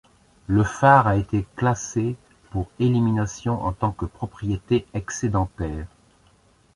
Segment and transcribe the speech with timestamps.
[0.47, 2.15] Le phare a été classé
[2.49, 5.85] pour élimination en tant que propriété excédentaire.